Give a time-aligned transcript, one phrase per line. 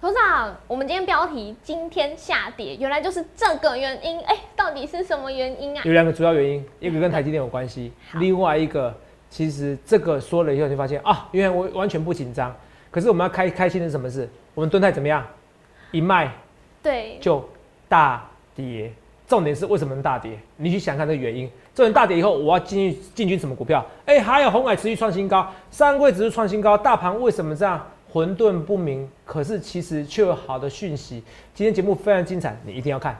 [0.00, 4.18] 董事长，我们今天标题今天下跌，原来就是这个原因。
[4.22, 5.82] 哎，到底是什么原因啊？
[5.84, 8.94] 有两个主要原因，一个跟台积电有关系，另外一个
[9.28, 12.54] 其实这个说了以后，你发现啊，原来我完全不紧张。
[12.90, 14.26] 可是我们要开开心的是什么事？
[14.54, 15.22] 我们蹲泰怎么样？
[15.90, 16.32] 一卖，
[16.82, 17.46] 对，就
[17.86, 18.90] 大跌。
[19.28, 20.32] 重点是为什么能大跌？
[20.56, 21.48] 你去想看这原因。
[21.74, 23.84] 这轮大跌以后，我要进去进军什么股票？
[24.06, 29.08] 哎，还有红海持续创新高，三贵指数创新高，大盘为什么这样混沌不明？
[29.24, 31.22] 可是其实却有好的讯息。
[31.54, 33.16] 今天节目非常精彩，你一定要看。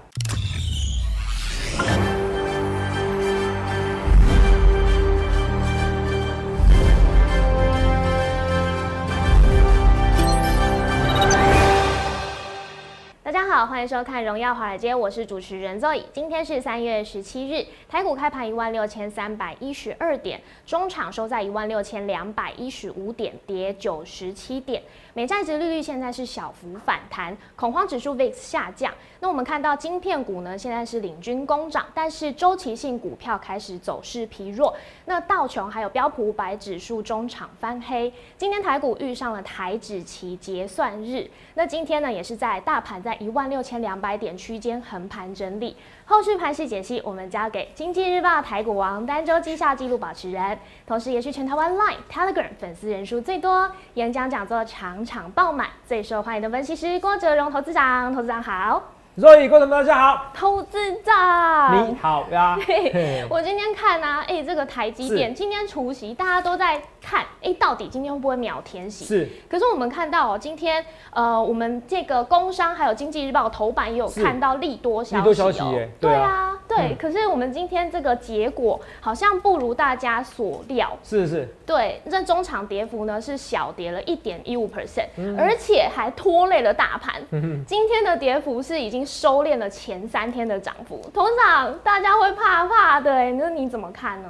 [13.80, 16.02] 欢迎收看《荣耀华尔街》，我是主持人 Zoe。
[16.12, 24.82] 今天是三月十七日，台股开盘一万六千三百一十二点，中场收在一万六千两百一十五点，跌九十七点。
[25.14, 28.92] 美债值利率现在是小幅反弹，恐慌指数 VIX 下降。
[29.20, 34.76] 那我们看到晶片股呢，现在是领军攻涨，但是周期性股票开始走势疲弱。
[35.06, 38.12] 那道琼还有标普五百指数中场翻黑。
[38.36, 45.76] 今天台股遇上了台指期结算日，那今天呢也是在大盘在一万六千千两百点区间横盘整理。
[46.04, 58.12] 后续盘势解析，我们交给经济日报台股王、单周绩效记录保持人，同时也是全台湾 Line、Telegram 粉丝人数最多、演讲讲座场场爆满、最受欢迎的分析师郭哲荣投资长。
[58.12, 58.99] 投资长好。
[59.18, 62.56] 所以，观众大家好，投资长你好呀。
[63.28, 69.04] 我今天看啊，哎，这个台积电今天除夕，大家都在看，哎，到底今天会不会秒填息？
[69.04, 69.28] 是。
[69.48, 75.16] 可是我们看到哦，今天呃，我们这个工商还有经济日报头版也有看到利多消息。
[75.16, 75.90] 利多消息耶。
[76.00, 76.94] 对啊，对。
[76.94, 80.96] 可是我们今天这个结果好像不如大家所料。
[81.02, 81.52] 是是。
[81.70, 85.06] 对，那中场跌幅呢是小跌了一点一五 percent，
[85.38, 87.20] 而且还拖累了大盘。
[87.66, 89.06] 今天的跌幅是已经。
[89.20, 94.28] 收敛了前三天的涨幅，董事长，大家会怕怕的，那你怎么看呢？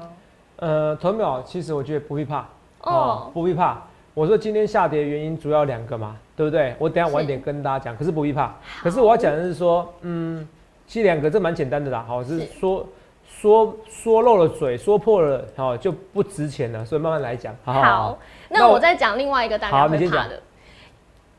[0.56, 2.48] 呃，投秒，其实我觉得不必怕
[2.80, 3.80] 哦，不必怕。
[4.14, 6.74] 我说今天下跌原因主要两个嘛，对不对？
[6.78, 8.54] 我等下晚点跟大家讲，可是不必怕。
[8.82, 10.48] 可是我要讲的是说，嗯，
[10.86, 12.86] 其实两个这蛮简单的啦，好，是说
[13.40, 17.56] 说说漏了嘴，说破了，好就不值钱了，所以慢慢来讲。
[17.64, 18.18] 好，
[18.50, 20.42] 那我再讲另外一个大家会怕的，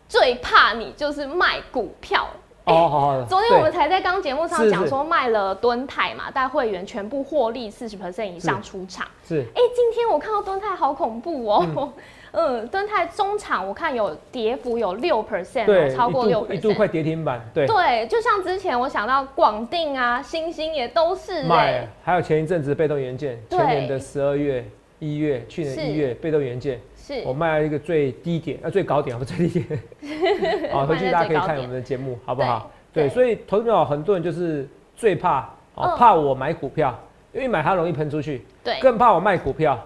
[0.10, 2.26] 最怕你就是卖股票。
[2.66, 3.26] 哦，好好的。
[3.30, 9.08] 昨天我们才在刚节目上讲说卖了敦泰嘛，带会员全部获利四十 percent 以上出场。
[9.28, 9.42] 是。
[9.54, 11.64] 哎，今天我看到敦泰好恐怖哦。
[11.68, 11.94] 嗯，
[12.32, 17.42] 敦泰中场我看有跌幅有六 percent，超过六 percent，一度快跌停板。
[17.54, 17.68] 对。
[17.68, 24.66] 对，就像之前我想到广定啊、星星也都是卖，还有前一阵子被动元件，前年的十二月、
[25.00, 26.80] 一月，去年一月被动元件。
[27.26, 29.82] 我卖了一个最低点，呃，最高点不最低点，
[30.72, 32.72] 好，回去大家可以看我们的节目，好不好？
[32.94, 34.66] 对，所以投资者很多人就是
[34.96, 36.98] 最怕，哦，怕我买股票，
[37.34, 39.78] 因为买它容易喷出去，对，更怕我卖股票，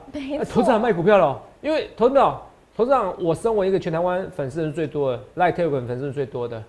[0.53, 2.39] 投资者卖股票了，因为投资者，
[2.77, 6.63] 投资者，我身为一个全台湾粉丝人最多的，Like Telegram 粉丝最多的，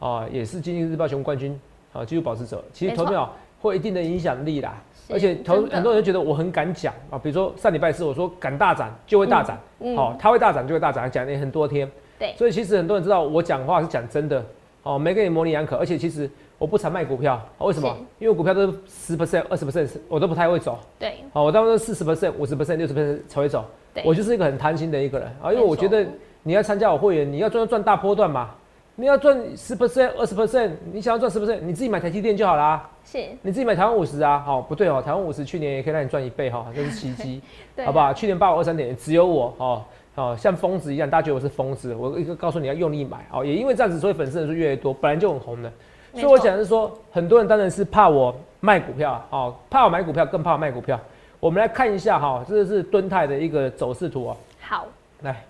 [0.00, 1.58] 啊，也是经济日报熊冠军，
[1.92, 3.28] 啊，纪录保持者，其实投资者
[3.60, 4.74] 会一定的影响力啦。
[5.08, 9.56] 而且投很多人觉得我很敢讲啊，比如说上礼拜四我说敢大涨就会大涨，
[9.94, 11.88] 好，它会大涨就会大涨，讲了很多天。
[12.18, 14.44] 对，所以其实很多人知道我讲话是讲真的，
[14.82, 15.76] 哦，没跟你模棱两可。
[15.76, 16.28] 而且其实
[16.58, 17.96] 我不常卖股票，为什么？
[18.18, 20.76] 因为股票都是十 percent、二十 percent，我都不太会走。
[20.98, 23.64] 对，好，我大部分四十 percent、五十 percent、六十 percent 才会走。
[23.94, 26.06] 对，我就是一个很贪心的一个人啊，因为我觉得
[26.42, 28.50] 你要参加我会员，你要赚赚大波段嘛。
[28.96, 32.86] 你要赚十 percent、二十 percent，你想要赚十 percent，你自己买台积电就好啦。
[33.02, 34.40] 是，你自己买台湾五十啊？
[34.40, 37.40] 好，不对哦，台湾五十去年也可以让你赚一倍哈， 这是奇迹，
[37.82, 38.12] 好不好？
[38.12, 39.82] 去年八五二三点，只有我哦，
[40.16, 41.94] 哦，像疯子一样，大家觉得我是疯子。
[41.94, 45.72] 我一个告诉你要用力买哦，也因为这样子，所以粉丝人数越来越多，本来就很红的。
[46.12, 51.00] 所以我讲的是说，很多人当然是怕我卖股票，哦，怕我买股票，更怕我卖股票。
[51.40, 54.36] 我们来看一下哈，这个是敦泰的一个走势图啊。
[54.60, 54.86] 好，
[55.22, 55.42] 来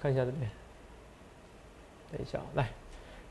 [0.00, 0.48] 看一下这边。
[2.12, 2.68] 等一下，来，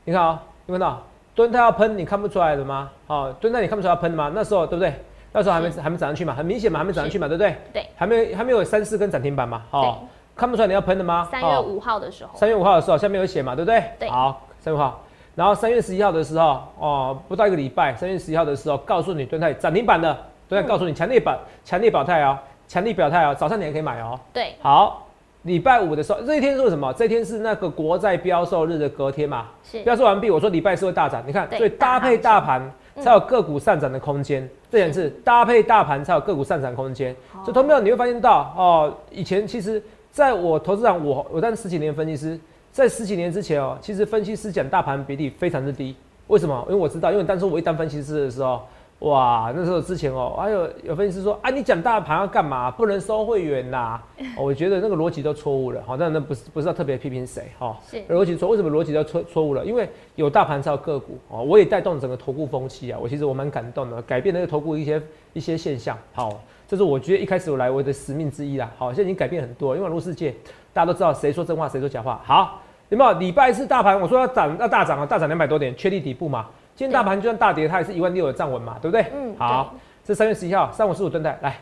[0.04, 1.02] 你看啊，你看到
[1.34, 2.90] 蹲泰要喷，你看不出来的吗？
[3.06, 4.30] 好，蹲泰你看不出来要喷吗？
[4.34, 4.94] 那时候对不对？
[5.32, 7.56] 那时候还没还没涨上去嘛，很明显嘛，还没涨上去嘛，对不对？
[7.72, 11.28] 对，还没还没有三四根涨停板嘛，好，看不出来你要喷的吗？
[11.30, 13.82] 三月五号的时候，三月五号的时候下面有写嘛，对不对？
[13.98, 15.02] 对，好，三月五号，
[15.34, 20.16] 然后三月十一号的时候，哦，不到一个礼拜，三月十一号的时候告诉你蹲泰涨停板的，
[20.50, 22.36] 蹲泰告诉你强烈表强烈表态哦，
[22.66, 24.18] 强烈表态哦，早上你也可以买哦。
[24.32, 25.06] 对，好。
[25.44, 26.92] 礼拜五的时候，这一天是什么？
[26.92, 29.46] 这一天是那个国债标售日的隔天嘛？
[29.64, 31.24] 是标售完毕，我说礼拜四会大涨。
[31.26, 34.46] 你看，所以搭配大盘才有个股上涨的空间。
[34.70, 37.16] 这点是搭配大盘才有个股上涨空间。
[37.42, 42.38] 所以，同学们你会发现到哦，以前其实在我投资上，我我当十几年分析师，
[42.70, 45.96] 在十几年之前哦，其实分析师讲大盘比例非常之低。
[46.26, 46.62] 为什么？
[46.68, 48.60] 因为我知道，因为当初我一当分析师的时候，
[49.00, 52.70] 哇，那时候之前哦，还有有分析师说，啊，你讲大盘要干嘛？
[52.70, 53.98] 不能收会员呐。
[54.36, 55.82] 我觉得那个逻辑都错误了。
[55.86, 57.74] 好，但那不是不是要特别批评谁哈？
[57.90, 59.64] 是逻辑错，为什么逻辑都错错误了？
[59.64, 62.98] 因为有大盘才有个股哦，我也带动整个投顾风气啊。
[63.00, 65.02] 我其实我蛮感动的，改变那个投顾一些
[65.32, 65.96] 一些现象。
[66.12, 66.38] 好，
[66.68, 68.70] 这是我觉得一开始我来我的使命之一啦。
[68.76, 70.30] 好，现在已经改变很多，因为入世界
[70.74, 72.20] 大家都知道谁说真话，谁说假话。
[72.22, 72.60] 好。
[72.90, 74.00] 有没有礼拜四大盘？
[74.00, 76.48] 我说要涨要大涨啊，大涨两百多点，确立底部嘛。
[76.80, 79.04] 今天大盘就算大跌，它也是一万六的站稳嘛，对不对？
[79.14, 79.36] 嗯。
[79.36, 81.58] 好，这三月十一号，三五四五蹲泰来，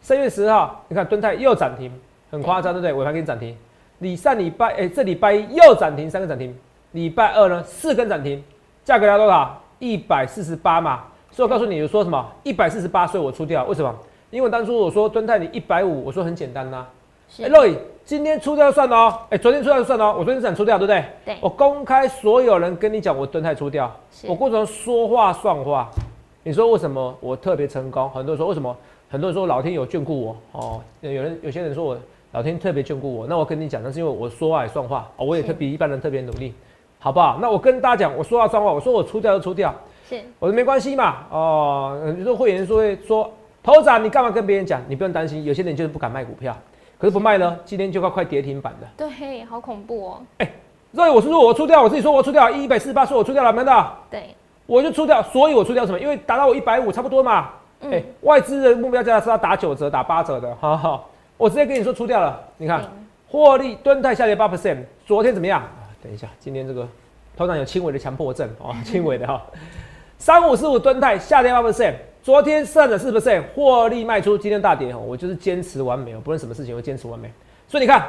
[0.00, 1.90] 三月十号，你看蹲泰又涨停，
[2.30, 2.92] 很夸张，对不对？
[2.92, 3.56] 尾盘给你涨停。
[3.98, 6.56] 你上礼拜哎，这礼拜一又涨停，三个涨停。
[6.92, 8.40] 礼拜二呢，四根涨停，
[8.84, 9.60] 价格要多少？
[9.80, 11.02] 一百四十八嘛。
[11.32, 12.24] 所以我告诉你，说什么？
[12.44, 13.64] 一百四十八，所以我出掉。
[13.64, 13.92] 为什么？
[14.30, 16.86] 因为当初我说蹲泰你一百五，我说很简单呐。
[17.42, 17.76] 哎，洛伊，
[18.10, 19.18] 今天出掉就算了哦。
[19.30, 20.16] 哎，昨天出掉就算了哦。
[20.18, 21.04] 我昨天想出掉，对不对？
[21.24, 21.36] 对。
[21.40, 23.88] 我公开所有人跟你讲，我蹲太出掉。
[24.26, 25.88] 我过程说话算话。
[26.42, 28.10] 你说为什么我特别成功？
[28.10, 28.76] 很多人说为什么？
[29.08, 30.80] 很多人说老天有眷顾我哦。
[31.02, 31.96] 有人有些人说我
[32.32, 33.28] 老天特别眷顾我。
[33.28, 35.24] 那我跟你讲，那是因为我说话也算话哦。
[35.24, 36.52] 我也特比一般人特别努力，
[36.98, 37.38] 好不好？
[37.40, 38.72] 那我跟大家讲，我说话算话。
[38.72, 39.72] 我说我出掉就出掉。
[40.08, 40.20] 是。
[40.40, 41.18] 我说没关系嘛。
[41.30, 43.32] 哦，你说会员说说，
[43.62, 44.82] 头长你干嘛跟别人讲？
[44.88, 46.56] 你不用担心，有些人就是不敢卖股票。
[47.00, 47.58] 可是不卖呢？
[47.64, 48.88] 今天就快快跌停板了。
[48.94, 50.22] 对，好恐怖哦。
[50.36, 50.52] 哎，
[50.94, 53.92] 所以我是说我出掉，我自己说我出掉一百四十八，说我出掉了，没的。
[54.10, 54.34] 对，
[54.66, 55.98] 我就出掉，所以我出掉什么？
[55.98, 57.48] 因为达到我一百五差不多嘛。
[57.80, 61.02] 哎，外资的目标价是要打九折、打八折的，哈哈。
[61.38, 62.38] 我直接跟你说出掉了。
[62.58, 62.84] 你看，
[63.30, 65.62] 获利吨泰下跌八 percent，昨天怎么样？
[66.02, 66.86] 等一下，今天这个
[67.34, 69.42] 头上有轻微的强迫症哦，轻微的哈。
[70.18, 71.94] 三五四五吨泰下跌八 percent。
[72.22, 77.32] 昨天上涨四 percent，获利卖出，今天大跌哦，我就是坚持完美哦，不论什么事情我坚持完美。
[77.66, 78.08] 所以你看，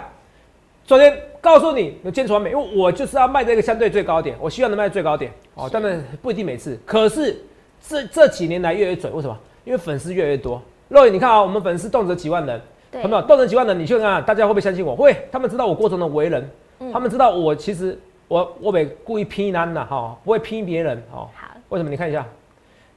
[0.86, 7.42] 昨天告诉你要坚持完美，因为我就是要卖这个相对最高点，我希望能卖最高点哦，当然不一定每次，可是
[7.82, 9.38] 这这几年来越来越准，为什么？
[9.64, 10.62] 因为粉丝越来越多。
[10.90, 12.60] 肉眼你看啊，我们粉丝动辄几万人，
[13.02, 13.22] 有没有？
[13.22, 14.94] 动辄几万人，你去看看大家会不会相信我？
[14.94, 16.50] 会，他们知道我过程的为人，
[16.92, 17.98] 他们知道我其实
[18.28, 21.30] 我我没故意拼难的哈，不会拼别人哦。
[21.34, 21.90] 好，为什么？
[21.90, 22.26] 你看一下。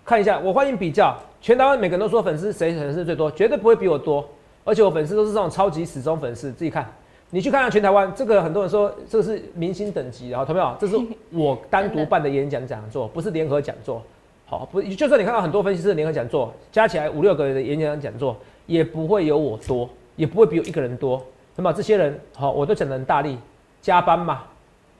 [0.05, 4.23] 看一下，我欢迎比较，全台湾每个人都说粉丝谁粉丝最多，绝对不会比我多，
[4.63, 6.53] 而且我粉丝都是这种超级死忠粉丝。
[6.53, 6.87] 自己看，
[7.31, 10.77] 你去看看全台湾，这个很多人说这个是明星等级，然后同没有？
[10.79, 10.95] 这是
[11.31, 14.03] 我单独办的演讲讲座，不是联合讲座。
[14.45, 18.37] 好，不，就算你看到很多分析师的联合讲座，加起来五六个人的演讲讲座，
[18.67, 21.23] 也不会有我多，也不会比我一个人多。
[21.57, 23.39] 那么这些人，好，我都讲的很大力，
[23.81, 24.43] 加班嘛，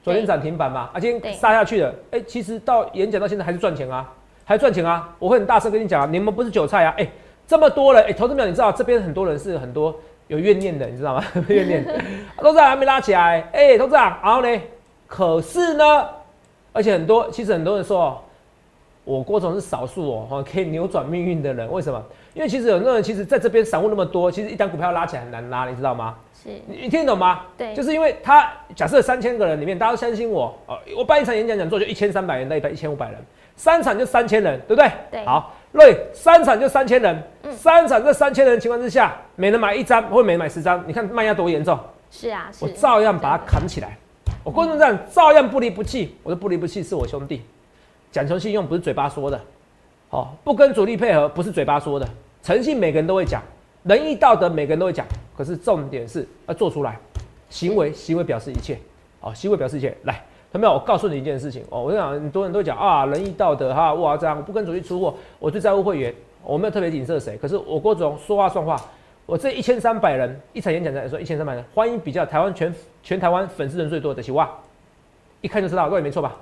[0.03, 4.11] 昨天涨停板嘛，啊，今天杀下去了，哎，其实到演讲到现在还是赚钱啊。
[4.45, 5.09] 还赚钱啊！
[5.19, 6.95] 我会很大声跟你讲啊，你们不是韭菜啊！
[6.99, 7.09] 哎，
[7.47, 9.95] 这么多人，哎，投资秒，你知道这边很多人是很多
[10.29, 11.25] 有怨念的，你知道吗？
[11.49, 11.85] 怨念，
[12.39, 14.61] 董事长还没拉起来，哎，董事长，然后呢？
[15.07, 16.09] 可是呢，
[16.73, 18.23] 而且很多，其实很多人说，
[19.05, 21.71] 我郭总是少数哦，可以扭转命运的人。
[21.71, 22.03] 为什么？
[22.35, 26.17] 因为其实很多人，其实在这边散户那么多，其实一单股票拉起来很难拉，你知道吗？
[26.35, 27.43] 是，你听得懂吗？
[27.57, 33.19] 对，就是因为他假设三千个人里面，大家都相信我，哦，我办一场演讲讲座就一千三百人到一百一千五百人。
[33.57, 34.91] 三场就三千人，对不对？
[35.11, 35.25] 对。
[35.25, 41.79] 好，瑞三场就三千人，嗯三场这三千人情况之下，每人买一张或每人买十张，你看卖压多严重？
[42.11, 43.97] 是啊，我照样把它扛起来。
[44.43, 47.43] 我郭正站照样不离不弃，我的不离不弃是我兄弟。
[48.13, 49.41] 讲求信用不是嘴巴说的，
[50.09, 52.09] 好，不跟主力配合不是嘴巴说的，
[52.43, 53.43] 诚信每个人都会讲，
[53.83, 56.97] 仁义道德每个人都会讲，可是重点是要做出来，
[57.49, 58.79] 行为行为表示一切，
[59.19, 60.23] 好，行为表示一切，来。
[60.55, 60.73] 有没有？
[60.73, 68.77] 我告诉你一件事情哦，我跟你讲，很多人都讲啊，仁义道德哈，哇这样，我不跟主力出货，我最在乎会员，我没有特别影射谁，可是我郭总说话算话，
[69.27, 74.49] 我这一千三百人一场演讲在说一千三百人，欢迎比较台湾全全台湾粉丝人最多的是哇，
[75.41, 76.37] 一看就知道，各位没错吧？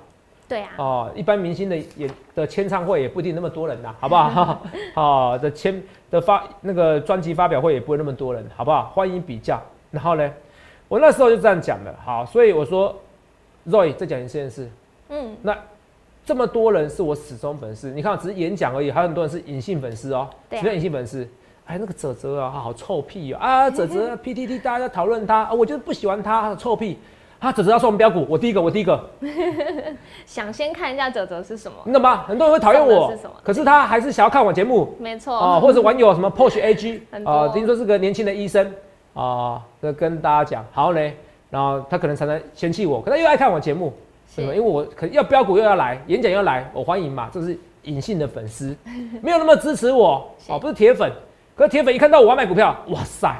[0.47, 0.69] 对啊。
[0.77, 4.61] 哦，一般明星的演的签唱会也不一定那么多人呐，好不好？
[4.93, 8.91] 好， 的签的发那个专辑发表会也不会那么多人，好不好？
[8.93, 9.59] 欢迎比较。
[9.89, 10.31] 然后呢，
[10.87, 12.95] 我那时候就这样讲的，好，所以我说。
[13.69, 14.69] Roy 再讲一件事，
[15.09, 15.57] 嗯，那
[16.25, 21.27] 这么多人是我始终粉丝，你看只是演讲而已，还有很多人是隐性粉丝哦，对，什么隐性粉丝？
[21.65, 23.37] 哎，那个泽泽啊，好臭屁哦！
[23.39, 26.99] 啊， 泽泽 PTT 大家在讨论他，我就是不喜欢他，臭屁。
[27.39, 29.09] 他泽泽要们标股，我第一个，我第一个。
[30.25, 31.77] 想先看一下泽泽是什么？
[31.85, 32.23] 你懂吗？
[32.23, 38.73] 很多人会讨厌我，是可是他还是想要看我节目，没错啊，或者网友什么 Porsche AG 啊，听说是个年轻的医生
[39.13, 41.17] 啊，这跟大家讲，好嘞。
[41.53, 43.93] 然后他可能常常嫌弃我，可他又爱看我节目，
[44.27, 44.47] 是吗？
[44.47, 48.75] 因为我可能要标股又要来，演讲又要来，我欢迎嘛，这是隐性的粉丝，
[49.21, 51.11] 没有那么支持我哦，不是铁粉。
[51.55, 53.31] 可是铁粉一看到我要卖股票，哇塞，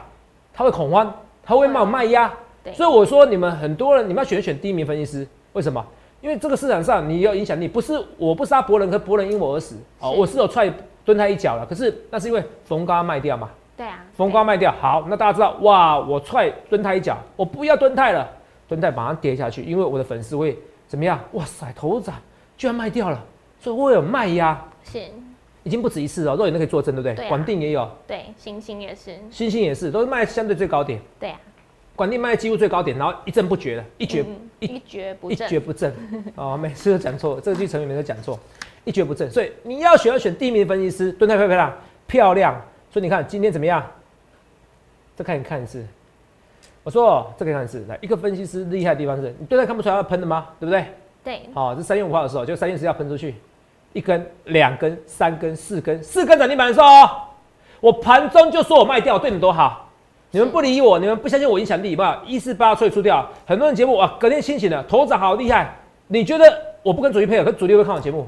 [0.53, 2.31] 他会恐慌，他会冒卖压，
[2.75, 5.83] 所以我说你们很多人，你们要选选第一名分析师，为什么？
[6.21, 10.71] 因为这个市场上你有影响力，不是我不杀伯仁和伯仁因我而死哦，我是有踹
[11.03, 13.49] 蹲他一脚了，可是那是因为逢高卖掉嘛。
[13.75, 14.71] 对啊，风光卖掉。
[14.79, 18.29] 好，那大家知道哇，我踹蹲泰一脚，我不要蹲泰了，
[18.67, 21.19] 蹲泰马上跌下去，因为我的粉丝会怎么样？
[21.31, 22.11] 哇塞，头子
[22.57, 23.19] 居然卖掉了，
[23.59, 24.63] 所以我有卖压。
[24.83, 24.99] 是，
[25.63, 27.15] 已经不止一次了，肉眼都可以作证，对不对？
[27.15, 27.29] 对。
[27.29, 27.89] 广定也有。
[28.05, 29.17] 对，星星也是。
[29.31, 30.99] 星星也是，都是卖相对最高点。
[31.19, 31.39] 对啊。
[31.95, 34.25] 广定卖几乎最高点，然后一振不绝的，一蹶
[34.59, 35.93] 一蹶不一蹶不振。
[36.35, 38.39] 哦，每次都讲错，这句成语每次讲错，
[38.83, 39.29] 一蹶不振。
[39.29, 41.77] 所以你要选要选第一名分析师，蹲太漂不漂亮？
[42.07, 42.61] 漂亮。
[42.93, 43.83] 所以你看今天怎么样？
[45.15, 45.83] 再看一看是，
[46.83, 50.49] 我说这个看是来一个分析师厉害的地方是你对他看不出来要喷的吗？
[50.59, 50.85] 对不对？
[51.23, 51.41] 对。
[51.55, 53.33] 好，这三月五号的时候就三月十要喷出去，
[53.93, 56.87] 一根、两根、三根、四根，四根涨停板的时候，
[57.79, 59.89] 我盘中就说我卖掉，对你们多好。
[60.29, 62.21] 你们不理我，你们不相信我影响力，吧？
[62.27, 65.75] 一四八退出掉，很多人节目啊，隔天清醒了，头涨好厉害。
[66.07, 68.27] 你觉得我不跟主力配合，跟主力会看我节目？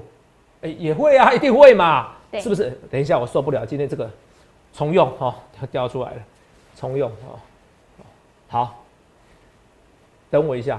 [0.61, 2.75] 哎，也会啊，一定会嘛，是不是？
[2.89, 4.09] 等一下，我受不了今天这个
[4.75, 6.17] 重用哈，它 掉出来了，
[6.75, 7.39] 重用哦。
[8.47, 8.83] 好，
[10.29, 10.75] 等我一下，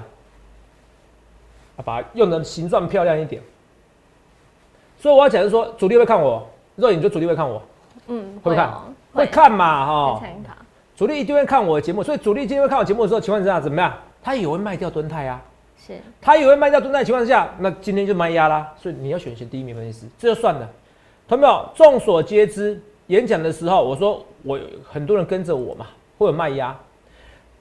[1.76, 3.42] 啊，把它用的形状漂亮一点。
[4.98, 7.62] 所以我要讲是说，主力会看我，肉眼就主力会看我，
[8.06, 8.74] 嗯，会不看？
[9.12, 10.22] 会看嘛，哈。
[10.94, 13.92] 主力一定会看我的节目，所以主力今天会看我节目的时候，情况之下怎么样？
[14.22, 15.42] 他也会卖掉蹲泰啊，
[15.78, 18.72] 是，他也会卖掉蹲泰情况之下，那今天就卖压啦。
[18.78, 20.66] 所以你要选选第一名分析师，这就算了。
[21.28, 21.68] 同没有？
[21.74, 25.86] 众所皆知，演讲的时候我说我很多人跟着我嘛，
[26.18, 26.76] 会有卖压。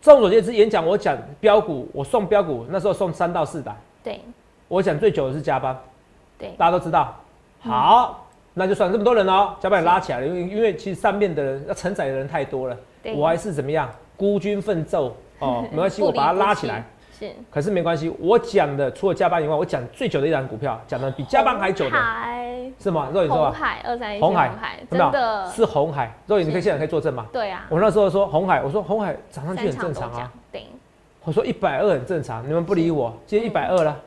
[0.02, 3.75] 众所皆知，演讲我讲标股，我送标股，那时候送三到四档。
[4.04, 4.22] 对，
[4.68, 5.75] 我讲最久的是加班。
[6.38, 7.16] 对，大家都知道。
[7.60, 12.78] 好，那就算这么多人哦，加班也拉起来了，因为因为其实上面的人要承载的人太多了。
[13.16, 16.84] 我还是怎么样孤军奋斗哦， 没关系，我把它拉起来。
[17.17, 21.98] 是，可是没关系，我讲的除了加班以外，我讲最久的一档股票，讲的比加班还久的，
[22.79, 23.10] 是吗？
[23.13, 24.51] 肉眼说红海二三一，红海，
[24.89, 26.13] 真的，是红海。
[26.27, 27.25] 肉眼，你可以现在可以作证吗？
[27.31, 30.31] 对啊，我那时候说红海，我说红海涨上去很正常啊。
[30.51, 30.65] 对，
[31.24, 33.98] 我说一百二很正常，你们不理我，今天一百二了。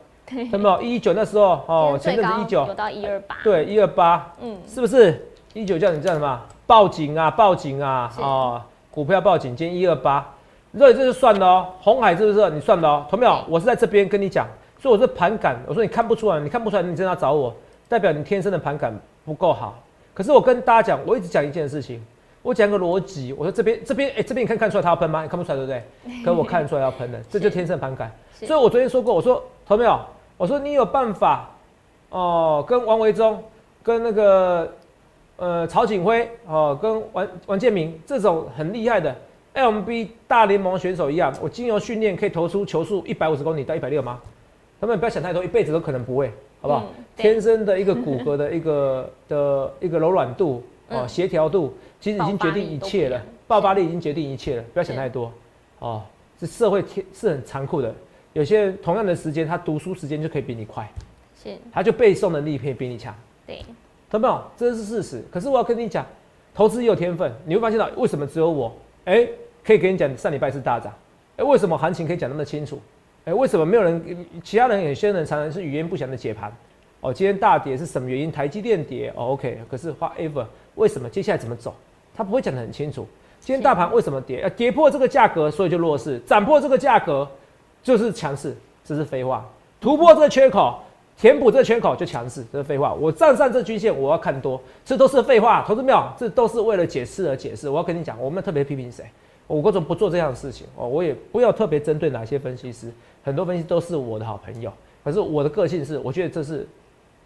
[0.51, 0.79] 有没有？
[0.79, 2.63] 一九那时候哦，前阵子一九。
[2.67, 5.27] 有到一二八，对，一二八，嗯，是不是？
[5.53, 6.39] 一九叫你叫什么？
[6.67, 8.61] 报警啊，报警啊，哦。
[8.91, 10.25] 股票报警，今天一二八，
[10.77, 11.67] 这这是算的哦。
[11.79, 13.05] 红海是不是你算的哦？
[13.09, 13.43] 同没有？
[13.47, 14.47] 我是在这边跟你讲，
[14.79, 15.57] 所以我是盘感。
[15.65, 17.53] 我说你看不出来，你看不出来，你真的要找我，
[17.87, 18.93] 代表你天生的盘感
[19.25, 19.79] 不够好。
[20.13, 22.05] 可是我跟大家讲，我一直讲一件事情，
[22.41, 23.33] 我讲个逻辑。
[23.33, 25.23] 我说这边这边，哎，这边你看看出来他要喷吗？
[25.23, 25.83] 你看不出来对不对？
[26.23, 28.11] 可我看出来要喷的，这就天生盘感。
[28.33, 29.99] 所以我昨天说过，我说同没有？
[30.37, 31.49] 我说你有办法
[32.09, 33.43] 哦，跟王维忠，
[33.81, 34.71] 跟那个。
[35.41, 39.15] 呃，曹景辉哦，跟王王建民这种很厉害的
[39.55, 44.19] LMB 大联盟选手一样，我经由训练可以投出球速一百五十公里到一百六吗？
[44.79, 46.85] 他们不要想太多，一辈子都可能不会，好不好？
[47.17, 55.31] 天生的一个骨骼的一个 的一个柔软度哦，协调度，其实已经决定一切了，爆发力已经决定一切了，不要想太多
[55.79, 56.01] 哦。
[56.39, 57.93] 这社会天是很残酷的，
[58.33, 60.89] 有些人同样的时间，他读书时间就可以比你快，
[61.43, 63.13] 是，他就背诵能力可以比你强，
[63.45, 63.59] 对。
[64.09, 64.41] 懂没有？
[64.57, 65.23] 这是事实。
[65.29, 66.03] 可是我要跟你讲，
[66.55, 67.31] 投资也有天分。
[67.45, 68.75] 你会发现到为什么只有我？
[69.05, 69.27] 哎，
[69.63, 70.93] 可以跟你讲上礼拜是大涨。
[71.37, 72.79] 哎，为什么行情可以讲那么清楚？
[73.25, 74.25] 哎，为什么没有人？
[74.43, 76.51] 其他人有些人常常是语言不详的解盘。
[77.01, 78.31] 哦，今天大跌是什么原因？
[78.31, 79.09] 台积电跌。
[79.15, 79.57] 哦，OK。
[79.69, 81.73] 可是 whatever，为什么接下来怎么走？
[82.15, 83.07] 他不会讲得很清楚。
[83.39, 84.41] 今天大盘为什么跌？
[84.41, 87.25] 呃，跌破这个价格，所以就弱势；涨破这个价格，
[87.81, 88.55] 就是强势。
[88.83, 89.47] 这是废话。
[89.79, 90.79] 突破这个缺口。
[91.19, 92.93] 填补这个缺口就强势，这是废话。
[92.93, 95.65] 我站上这均线，我要看多，这都是废话。
[95.67, 97.67] 投资没有，这都是为了解释而解释。
[97.67, 99.03] 我要跟你讲，我们特别批评谁？
[99.45, 102.89] 我各种不做这样的事情哦，我也不要特别针对哪些分析师，
[103.21, 104.71] 很多分析都是我的好朋友。
[105.03, 106.65] 可是我的个性是，我觉得这是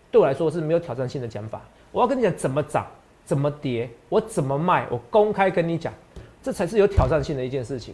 [0.09, 1.61] 对我来说是没有挑战性的讲法。
[1.91, 2.87] 我要跟你讲怎么涨，
[3.23, 5.93] 怎么跌，我怎么卖，我公开跟你讲，
[6.41, 7.93] 这才是有挑战性的一件事情。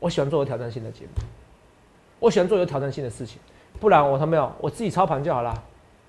[0.00, 1.22] 我喜欢做有挑战性的节目，
[2.18, 3.38] 我喜欢做有挑战性的事情。
[3.80, 5.54] 不然我他没有，我自己操盘就好了。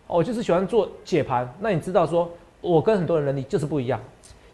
[0.08, 1.52] 我就是喜欢做解盘。
[1.60, 2.30] 那你知道说，
[2.62, 4.00] 我跟很多人能力就是不一样。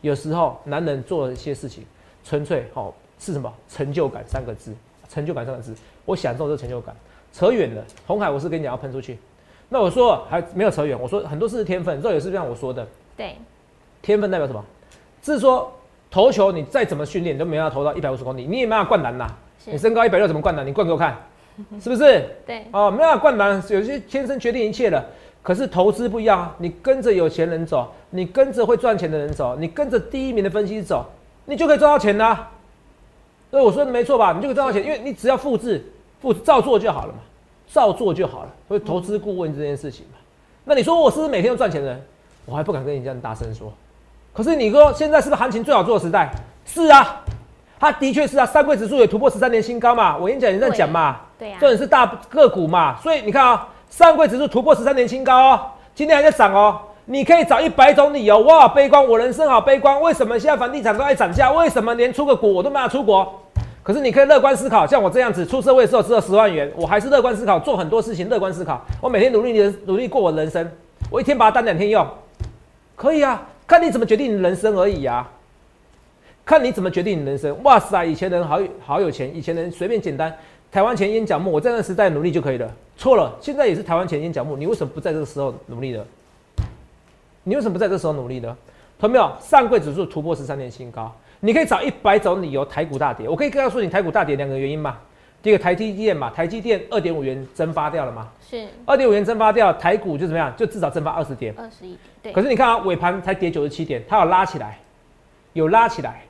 [0.01, 1.85] 有时候男人做一些事情，
[2.23, 4.73] 纯粹哦是什么成就感三个字，
[5.09, 5.75] 成就感三个字，
[6.05, 6.95] 我享受这成就感。
[7.33, 9.19] 扯远了，红海我是跟你讲要喷出去。
[9.69, 12.87] 那我说还没有扯远，我说很多事是天分，这也是像我说的。
[13.15, 13.35] 对，
[14.01, 14.63] 天分代表什么？
[15.21, 15.71] 是说
[16.09, 19.27] 投球你再怎么训练都没办法投到一百五十公里，你也没办法灌篮呐。
[19.65, 20.65] 你身高一百六怎么灌篮？
[20.65, 21.15] 你灌给我看。
[21.81, 22.27] 是不是？
[22.45, 25.03] 对哦，没有灌篮，有些天生决定一切的。
[25.43, 31.05] 可是投资不一样啊，你跟着有钱人走，你跟着会赚钱的人走，你跟着第一名的分析走，
[31.45, 32.47] 你就可以赚到钱呐。
[33.49, 34.33] 所以我说的没错吧？
[34.33, 35.83] 你就可以赚到钱，因为你只要复制、
[36.21, 37.19] 复照做就好了嘛，
[37.71, 38.49] 照做就好了。
[38.67, 40.17] 所以投资顾问这件事情嘛，
[40.63, 42.01] 那你说我是不是每天都赚钱的人？
[42.45, 43.73] 我还不敢跟你这样大声说。
[44.33, 46.31] 可是你说现在是不是行情最好做的时代？
[46.65, 47.23] 是啊，
[47.79, 50.15] 它的确是啊，三贵指数也突破十三年新高嘛。
[50.17, 52.95] 我跟你讲，你在讲嘛，对呀，这也是大个股嘛。
[53.01, 55.62] 所以你看啊，上柜指数突破十三年新高哦，
[55.95, 56.79] 今天还在涨哦。
[57.05, 60.00] 你可以找一百种理由，我好悲观，我人生好悲观。
[60.01, 61.51] 为什么现在房地产都在涨价？
[61.51, 63.41] 为什么连出个国我都没法出国？
[63.81, 68.79] 可是你可以乐观思考，像我这样子出社会的时候只有十万元，我还是乐观思考，做很多事情乐观思考。
[69.01, 70.71] 我每天努力的努力过我人生，
[71.10, 72.07] 我一天把它当两天用，
[72.95, 73.48] 可以啊。
[73.65, 75.27] 看你怎么决定你人生而已啊！
[76.45, 77.57] 看你怎么决定你人生。
[77.63, 80.31] 哇塞，以前人好好有钱，以前人随便简单，
[80.71, 82.71] 台湾前烟角木，我在那时代努力就可以了。
[82.95, 86.05] 错了，现在也是台湾前烟角木，你为什么不在这个时候努力呢？
[87.43, 88.55] 你为什么不在这时候努力呢？
[88.97, 89.29] 同没有？
[89.41, 93.27] 上柜指数突破十三年新高，你可以找一百种理由台股大跌。
[93.27, 94.97] 我可以告诉你台股大跌两个原因嘛。
[95.43, 98.29] 第一个台积电嘛，台积电二点五元蒸发掉了嘛？
[98.47, 98.65] 是。
[98.85, 100.53] 二点五元蒸发掉，台股就怎么样？
[100.55, 101.53] 就至少蒸发二十点。
[101.57, 101.99] 二十一点。
[102.21, 102.31] 对。
[102.31, 104.79] 可是你看啊，尾盘才跌九十七点，它有拉起来，
[105.53, 106.21] 有拉起来。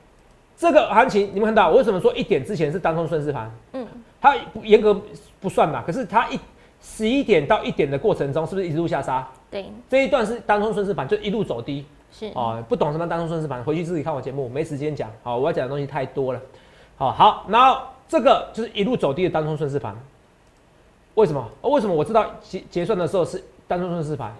[0.56, 3.48] 这个行情你们看到，我为什么说一点之前是当冲顺势盘？
[3.74, 3.86] 嗯。
[4.22, 4.98] 它严格
[5.40, 6.38] 不算嘛，可是它一
[6.80, 9.28] 十一点到一点的过程中，是不是一路下杀？
[9.50, 11.84] 对，这一段是单冲顺势盘，就一路走低。
[12.12, 15.10] 是哦，不懂什么单冲顺势盘，回去自己看我节目，没时间讲。
[15.22, 16.40] 好，我要讲的东西太多了。
[16.96, 19.96] 好好，然后这个就是一路走低的单冲顺势盘。
[21.14, 21.48] 为什么？
[21.62, 24.32] 为什么我知道结结算的时候是单冲顺势盘？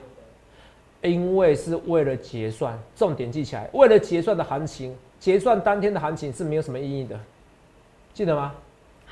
[1.03, 7.19] 因为是为了结算，重点记起来，为了结算的行情，结算当天的行情是没有什么意义的，
[8.15, 8.55] 记得吗？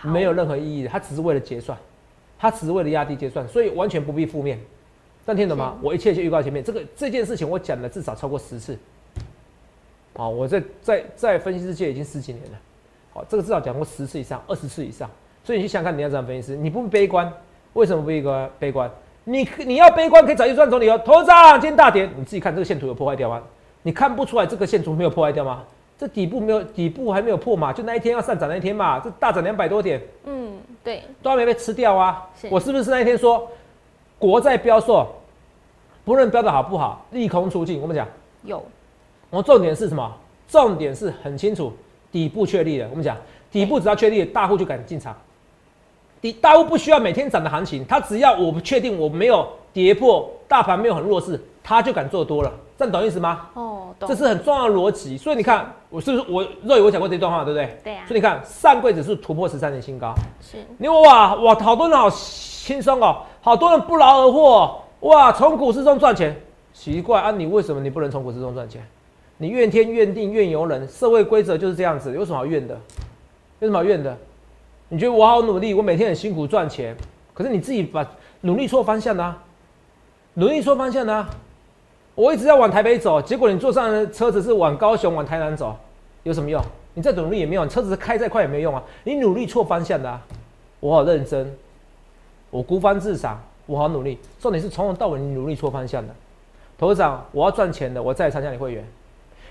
[0.03, 1.77] 没有任何意义的，它只是为了结算，
[2.39, 4.59] 它只是为了压低结算，所以完全不必负面。
[5.25, 5.77] 但听懂吗？
[5.83, 8.79] 我一切就预告前面，这个这件事情我讲了至少超过十次。
[10.17, 12.59] 好，我在在在分析世界已经十几年了。
[13.13, 15.09] 好，这个至少讲过十次以上，二十次以上。
[15.45, 17.33] 所以你去想看你要怎样分析师，你不悲观，
[17.75, 18.51] 为什么不悲观？
[18.59, 18.91] 悲观，
[19.25, 20.99] 你你要悲观可以找一赚总理由。
[20.99, 23.43] 头涨今天大跌，你自己看这个线图有破坏掉吗？
[23.83, 25.65] 你看不出来这个线图没有破坏掉吗？
[26.01, 27.71] 这底部没有底部还没有破嘛？
[27.71, 28.99] 就那一天要上涨那一天嘛？
[28.99, 32.27] 这大涨两百多点，嗯，对，都还没被吃掉啊。
[32.49, 33.47] 我是不是那一天说？
[34.19, 35.07] 国债标售，
[36.03, 37.83] 不论标的好不好，利空出尽。
[37.83, 38.09] 我们讲
[38.45, 38.65] 有，
[39.29, 40.11] 我重点是什么？
[40.49, 41.71] 重点是很清楚，
[42.11, 42.89] 底部确立了。
[42.91, 43.15] 我们讲
[43.53, 45.15] 底部只要确立，大户就敢进场。
[46.23, 52.53] 底大户不需要每天涨的行情，他只要我不确定我没有跌破，大盘没有很弱势，他就敢做多了。
[52.79, 53.49] 这样懂意思吗？
[53.55, 55.17] 哦，这是很重要的逻辑。
[55.19, 57.79] 所以你看，我是不是我若有我讲过这段话，对不对？
[57.85, 58.03] 对呀。
[58.09, 60.15] 所以你看，上柜指数突破十三年新高。
[60.41, 60.57] 是。
[60.79, 63.19] 你哇哇，好多人好轻松哦。
[63.43, 65.33] 好多人不劳而获，哇！
[65.33, 66.39] 从股市中赚钱，
[66.75, 67.31] 奇怪啊！
[67.31, 68.87] 你为什么你不能从股市中赚钱？
[69.39, 72.79] 你怨天怨地怨尤人，社会规则就是这样子，有什么好怨的？
[73.61, 74.15] 有什么好怨的？
[74.91, 76.95] 你觉得我好努力，我每天很辛苦赚钱，
[77.33, 78.07] 可是你自己把
[78.43, 79.37] 努力错方向呢？
[80.35, 81.27] 努力错方向呢？
[82.21, 85.75] 我一直在往台北走，结果你坐上的车子是往高雄、往台南走，
[86.23, 86.63] 有什么用？
[86.93, 88.83] 你再努力也没用，车子开再快也没用啊！
[89.05, 90.21] 你努力错方向的，啊
[90.81, 91.51] 我好认真。
[92.51, 94.19] 我孤芳自赏，我好努力。
[94.39, 96.15] 重点是从头到尾你努力错方向的。
[96.77, 98.85] 头长，我要赚钱的，我再参加你会员。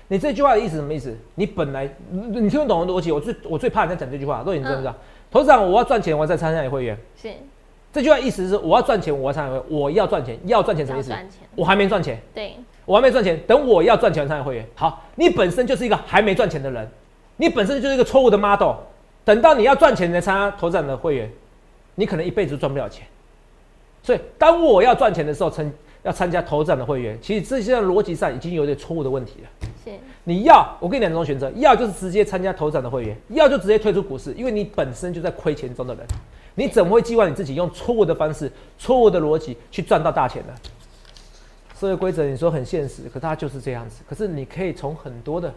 [0.06, 1.12] 你这句话的意思什么意思？
[1.34, 4.44] 你本来你听不懂的逻辑，我最我最怕人家讲这句话。
[4.46, 4.94] 若你知不知道？
[5.28, 6.96] 头长，我要赚钱，我再参加你会员。
[7.20, 7.30] 是。
[7.92, 9.64] 这句话意思是我要赚钱，我要参加会员。
[9.68, 11.12] 我要赚钱，要赚钱什么意思？
[11.56, 12.20] 我还没赚钱。
[12.34, 12.54] 对。
[12.86, 14.66] 我还没赚钱，等我要赚钱参加会员。
[14.74, 16.88] 好，你本身就是一个还没赚钱的人，
[17.36, 18.74] 你本身就是一个错误的 model。
[19.24, 21.30] 等到你要赚钱才参加头长的会员。
[21.96, 23.06] 你可能一辈子赚不了钱，
[24.02, 25.70] 所以当我要赚钱的时候，参
[26.02, 29.68] 要参加投资的会员，其实这些逻辑上已经有点错误的问题了。
[29.84, 29.90] 是，
[30.24, 36.06] 你要我给你两种选择，要就是直接参加投资的会员，要就直接退出股市，因为你本身就在亏钱中的人，
[36.60, 40.52] 你怎么会计划你自己用错误的方式、错误的逻辑去赚到大钱呢？
[41.78, 44.02] 社会规则你说很现实，可它就是这样子。
[44.06, 45.50] 可是你可以从很多的。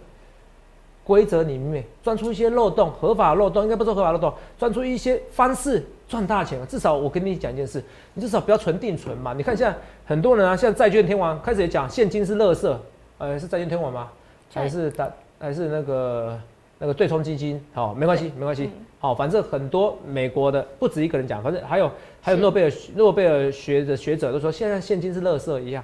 [1.05, 6.65] 规则里面钻出一些漏洞，合法漏洞应该不说合法漏洞，钻出一些方式赚大钱。
[6.65, 9.33] 至少我跟你讲一件事，你至少不要存定存嘛。
[9.33, 12.73] 你看现在很多人啊，现在债券天王开始也讲现金是垃圾，
[13.17, 14.09] 呃，是债券天王吗？
[14.53, 16.39] 还是打还是那个
[16.79, 17.61] 那个对冲基金？
[17.73, 18.69] 好，没关系，没关系。
[19.03, 25.83] 好，反正很多美国的不止一个人讲，反正还有还有诺贝尔诺贝尔学的学者都说，现在现金是垃圾一样。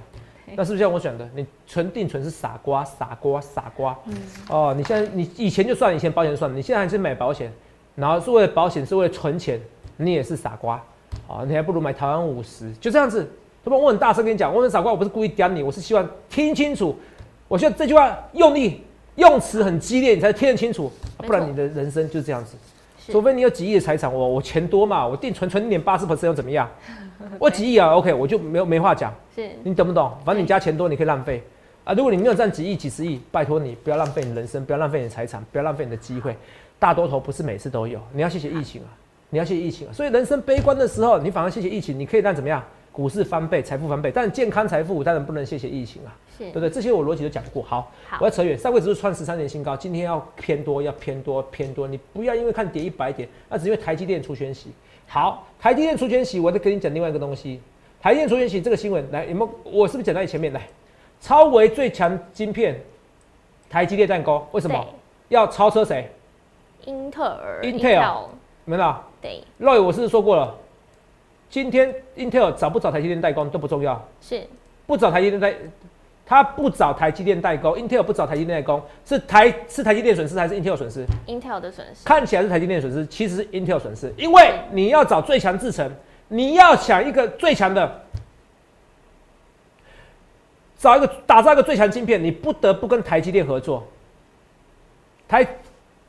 [0.54, 1.28] 那是不是像我选的？
[1.34, 3.94] 你存定存是傻瓜，傻瓜，傻瓜。
[4.06, 4.16] 嗯。
[4.48, 7.52] 哦，你现在你以前就算以前保险算了，你现在还是买保险，
[7.94, 9.60] 然后是为了保险，是为了存钱，
[9.98, 10.82] 你也是傻瓜。
[11.28, 13.30] 啊，你还不如买台湾五十，就这样子。
[13.62, 16.96] 他们我很大声跟你讲，我很傻瓜，我不是故意刁你，我是希望听清楚。
[17.48, 18.80] 我希望这句话用力
[19.16, 22.56] 用词很激烈，你才听得清楚，不然你的人生就是这样子。
[23.08, 26.68] 除非你有几亿的财产，我我钱多嘛，我定存存一点八十 percent 又怎么样？
[27.38, 29.12] 我几亿啊，OK，我就没有没话讲。
[29.34, 30.12] 是，你懂不懂？
[30.24, 31.42] 反正你家钱多，你可以浪费
[31.84, 31.92] 啊。
[31.92, 36.36] 如果你没有赚几亿、几十亿，拜托你不要浪费你人生，不要浪费你的财产，不要浪费你的机会。
[36.78, 38.88] 大多头不是每次都有，你要谢谢疫情啊，
[39.28, 39.92] 你要谢谢疫情啊。
[39.92, 42.62] 所以人生悲观的时候，你反而谢谢疫情，你可以让怎么样？
[42.92, 46.68] 股市翻倍，财富翻倍，但健康财富当然不能谢谢疫情啊，对不对？
[46.68, 47.62] 这些我逻辑都讲过。
[47.62, 51.86] 好，我要扯远，上柜指数创十三年新高，今天要偏多，要偏多，偏多。
[51.86, 54.70] 你不要因为看跌一百点，那只因为台积电出宣息。
[55.06, 57.60] 好，台积电出宣息，我再跟你讲另外一个东西。
[58.02, 59.50] 台积电出宣息这个新闻，来有没有？
[59.64, 60.52] 我是不是讲在你前面？
[60.52, 60.66] 来，
[61.20, 62.80] 超维最强晶片，
[63.68, 64.84] 台积电蛋糕，为什么
[65.28, 66.10] 要超车谁？
[66.86, 67.60] 英特尔。
[67.62, 68.24] Intel，
[68.64, 68.94] 没有？
[69.20, 69.44] 对。
[69.60, 70.56] Roy，我是不是说过了？
[71.50, 74.40] 今天 Intel 找不找台积电代工都不重要，是
[74.86, 75.52] 不找台积电代，
[76.24, 85.90] 他不找台积电代工，Intel 不找台积电代工，是台是台积电损失还是 Intel 损失？Intel 的损失看起来是台积电损失，其实是 Intel 损失，因为你要找最强制程，
[86.28, 88.00] 你要想一个最强的，
[90.78, 93.84] 找一个打造一个最强晶片，你不得不跟台积电合作。
[95.26, 95.44] 台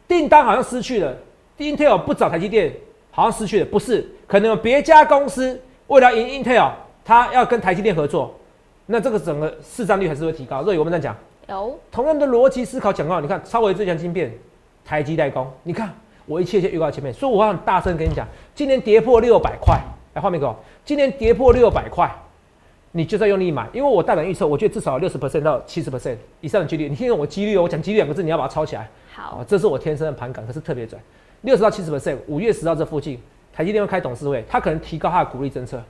[0.07, 1.17] 订单好像失去了
[1.57, 2.71] ，Intel 不找台积电。
[3.11, 4.09] 好像失去了，不是？
[4.25, 6.71] 可能有别家公司为了赢 Intel，
[7.03, 8.33] 他要跟台积电合作，
[8.85, 10.63] 那这个整个市占率还是会提高。
[10.63, 11.15] 所以我们在讲，
[11.49, 14.31] 有同样的逻辑思考讲到，你看超微最强晶片，
[14.85, 15.93] 台积代工，你看
[16.25, 19.77] 我一切一切预告前面，所以我很大声跟你讲，今年跌破六百块，
[20.13, 22.09] 来画面给我，今年跌破六百块，
[22.93, 28.89] 你就在用力买，因为我大胆预测，我觉得至少六十 percent 到七十 percent 以上的几率，你听懂我几率哦，我讲几率两个字，你要把它抄起来。
[29.13, 30.99] 好，这是我天生的盘感，可是特别准。
[31.41, 33.19] 六十到七十 percent，五月十号这附近，
[33.53, 35.81] 台积电会开董事会，他可能提高他的股利政策，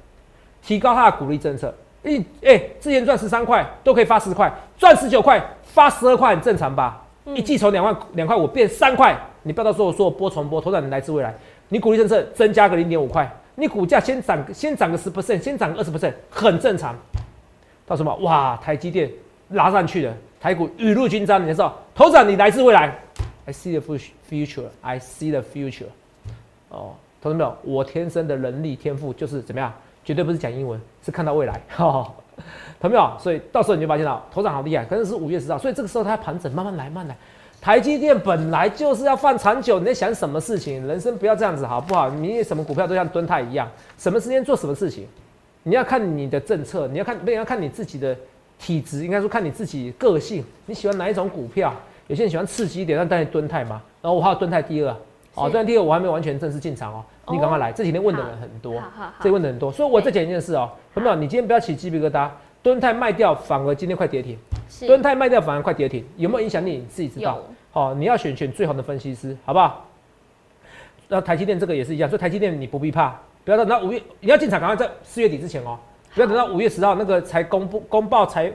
[0.61, 1.73] 提高他的股利政策。
[2.03, 7.05] 一哎，之前赚十三块都可以发十块，赚十九块发十二块很正常吧？
[7.25, 11.33] 一季从两万两块五变三块，你不要到时候说波重波，头涨来自未来。
[11.69, 16.95] 你股利政策增加个零点五块，你股价先涨先涨个十 percent，先涨个二十 percent，很正常。
[17.85, 18.15] 到什么？
[18.21, 19.09] 哇，台积电
[19.49, 21.77] 拉上去了，台股雨露均沾，你知道？
[21.93, 22.97] 头涨你来自未来。
[23.45, 23.81] I see the
[24.29, 24.65] future.
[24.81, 25.87] I see the future.
[26.69, 29.73] 哦，同志们，我天生的能力天赋就是怎么样？
[30.03, 31.61] 绝对不是讲英文，是看到未来。
[31.69, 32.11] 哈，
[32.79, 37.15] 同志们，所以到时候你就发现了头涨好厉害，可能是五月十号，所以这个时候它盘整，慢慢来，慢来。
[37.59, 40.87] 台积电本来就是要放长久，你在想什么事情？
[40.87, 42.09] 人生不要这样子，好不好？
[42.09, 45.05] 你什么股票都像蹲泰一样，什么时间做什么事情？
[45.63, 48.17] 你要看你的政策，你要看，不要看你自己的
[48.57, 51.71] 体质，应该说看你自己个性，你喜欢哪一种股票？
[52.11, 53.81] 有些人喜欢刺激一点，但当然蹲泰嘛。
[54.01, 54.91] 然后我还有蹲泰第二，
[55.33, 57.01] 哦，蹲泰第二我还没完全正式进场哦。
[57.29, 58.83] 你赶快来，这几天问的人很多，
[59.21, 62.29] 这问的很多，所以我再讲一件事哦，朋友你今天不要起鸡皮疙瘩。
[62.61, 64.37] 蹲泰卖掉反而今天快跌停，
[64.85, 66.71] 蹲泰卖掉反而快跌停，有没有影响力？
[66.71, 67.39] 你自己知道。
[67.71, 69.87] 好，你要选选最好的分析师，好不好？
[71.07, 75.79] 那台积电这个也是一样，所以台积电你不必怕，不要等到五月，你要进场赶快在四月底之前哦，
[76.13, 78.51] 不要等到五月十号那个才公布公报才。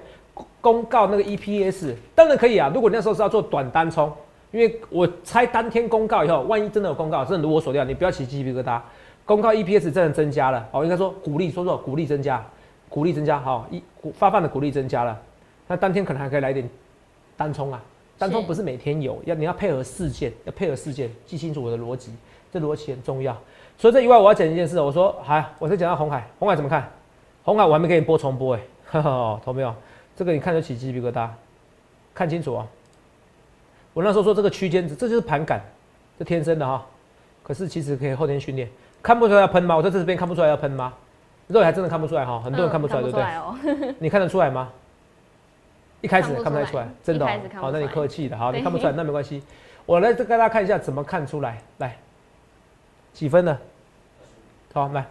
[0.67, 4.13] 公告那个 EPS 当然可以啊，如果那时候是要做短单冲，
[4.51, 8.81] 因为我猜当天公告以后，万一真的有公告，真的如我所料，你不要起鸡皮疙瘩。
[9.25, 12.45] 公告 EPS 真的增加了，哦，应该说鼓励，说说鼓励增加，
[12.89, 15.17] 鼓励增加，好，一股发放的鼓励增加了，
[15.69, 16.69] 那当天可能还可以来点
[17.37, 17.81] 单冲啊，
[18.19, 22.13] 单冲不是每天有，要你要配合事件，要配合事件，记清楚我的逻辑，
[22.53, 23.37] 这逻辑很重要。
[23.79, 26.91] 除了这以外，我要讲一件事，我说好，我再讲到红海，红海怎么看？
[27.45, 29.73] 红海我还没给你播重播哎， 哈哈，懂没有？
[30.17, 31.29] 这个你看得起鸡皮疙瘩，
[32.15, 32.67] 看清楚啊！
[33.93, 35.61] 我那时候说这个区间，这就是盘感，
[36.19, 36.85] 这天生的哈。
[37.43, 38.69] 可是其实可以后天训练，
[39.03, 39.77] 看不出来要喷吗？
[39.77, 40.93] 我在这边看不出来要喷吗？
[41.49, 43.95] 肉还真的看不出来哈，很多人看不出来，对不对？
[44.01, 44.73] 你看得出来吗？
[46.01, 47.27] 一开始看不太出来，真的。
[47.55, 49.43] 好，那你客气的，好，你看不出来那没关系。
[49.85, 51.97] 我来再给大家看一下怎么看出来，来，
[53.13, 53.59] 几分呢？
[54.73, 55.07] 好，来。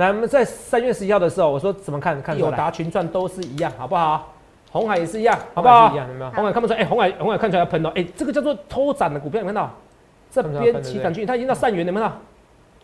[0.00, 2.22] 那我们在三月十一号的时候，我说怎么看？
[2.22, 4.32] 看有达群创都是一样，好不好？
[4.72, 5.92] 红海也是一样，好不好？
[5.92, 6.30] 一样，有没有？
[6.30, 9.70] 红海看不出来，哎，红海红海看出来要喷了，哎，这个叫做偷涨的股票，有看到？
[10.30, 12.10] 这边起涨区，它已经到善元，有没有？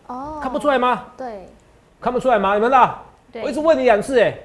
[0.05, 1.05] 哦，看不出来吗？
[1.17, 1.47] 对，
[1.99, 2.53] 看不出来吗？
[2.53, 3.41] 有没有？
[3.43, 4.37] 我一直问你两次，哎，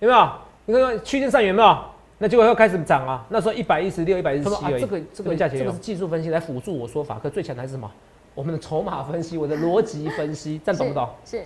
[0.00, 0.28] 有没有？
[0.66, 1.78] 你看看区间善元有没有？
[2.18, 4.80] 那结果又开始涨啊，那时候一百一十六、一百一十七而已。
[4.82, 7.90] 这个这个价钱，这个是技术分析来辅助我说法，可最强的是什么？
[8.34, 11.08] 我们的筹码分析，我的逻辑分析，这样懂不懂？
[11.24, 11.42] 是。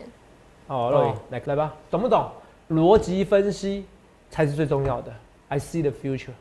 [0.68, 2.31] 哦，来来吧，懂不懂？
[2.70, 3.87] 逻辑分析
[4.31, 5.11] 才是最重要的。
[5.48, 6.33] I see the future，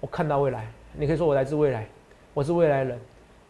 [0.00, 0.66] 我看到未来。
[0.94, 1.86] 你可以说我来自未来，
[2.32, 2.98] 我是未来人。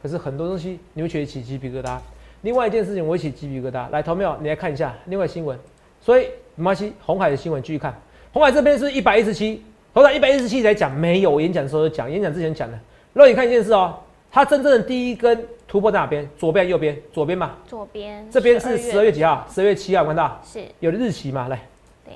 [0.03, 1.99] 可是很多东西你会觉得起鸡皮疙瘩。
[2.43, 3.89] 另外一件事情我会起鸡皮疙瘩。
[3.91, 5.59] 来，投票，你来看一下另外新闻。
[6.01, 7.95] 所以没关系，红海的新闻继续看。
[8.33, 9.63] 红海这边是一百一十七，
[9.95, 12.77] 头涨一百一十七才讲没有，我演讲的时候就讲，演讲之前讲的。
[13.13, 13.95] 肉眼看一件事哦，
[14.35, 16.29] 它真正的第一根突破在哪边？
[16.37, 17.01] 左边、右边？
[17.13, 17.53] 左边嘛。
[17.69, 18.29] 左边。
[18.29, 19.47] 这边是十二月几号？
[19.49, 20.41] 十二月七号，看到？
[20.45, 20.65] 是。
[20.81, 21.47] 有的日期嘛？
[21.47, 21.57] 来。
[22.05, 22.15] 对。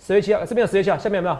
[0.00, 1.36] 十月七号，这边有十月七号，下面有没有？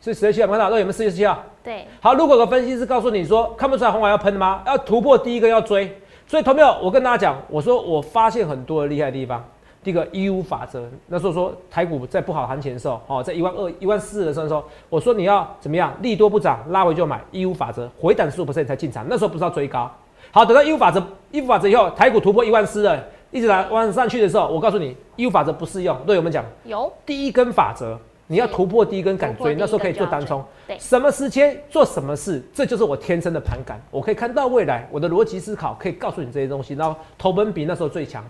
[0.00, 0.70] 是十月七号，看到？
[0.70, 1.42] 那有没有十月七号？
[1.64, 1.84] 对。
[2.00, 4.62] 好，如果有个分析师告诉你说看不出来红海要喷吗？
[4.64, 5.98] 要突破第一根要追。
[6.28, 6.78] 所以，投票？
[6.80, 9.44] 我跟大家讲，我说我发现很多的厉害的地方。
[9.82, 15.92] 第一个一五法则，那时候说台股在不好行情的时候，哦，在一万二、一万四的时候，我说你要怎么样？
[16.00, 17.20] 利多不涨，拉回就买。
[17.32, 19.04] 一五法则，回档十五 percent 才进场。
[19.08, 19.90] 那时候不是要追高。
[20.30, 25.96] 好，等到一五法则，一五法则以后，台股突破一万四了，一直来往上去的时候，我告诉你，一五法则不适用。
[26.06, 27.98] 对我们讲，有第一根法则。
[28.28, 30.42] 你要突破第一根敢追，那时候可以做单冲。
[30.66, 33.80] 对，什么时间做什么事，这就是我天生的盘感。
[33.90, 36.74] 我可以看到未来，我的逻辑思考可以告诉你这些东西。
[36.74, 38.24] 然后投本比那时候最强，